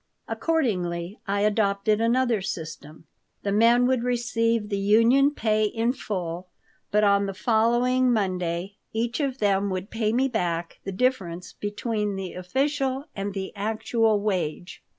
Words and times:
Accordingly, 0.27 1.19
I 1.27 1.41
adopted 1.41 2.01
another 2.01 2.41
system: 2.41 3.05
the 3.43 3.51
men 3.51 3.85
would 3.85 4.01
receive 4.01 4.69
the 4.69 4.79
union 4.79 5.29
pay 5.29 5.65
in 5.65 5.93
full, 5.93 6.47
but 6.89 7.03
on 7.03 7.27
the 7.27 7.35
following 7.35 8.11
Monday 8.11 8.77
each 8.93 9.19
of 9.19 9.37
them 9.37 9.69
would 9.69 9.91
pay 9.91 10.11
me 10.11 10.27
back 10.27 10.79
the 10.85 10.91
difference 10.91 11.53
between 11.53 12.15
the 12.15 12.33
official 12.33 13.09
and 13.15 13.35
the 13.35 13.55
actual 13.55 14.19
wage. 14.19 14.81